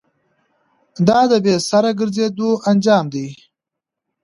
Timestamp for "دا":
1.07-1.19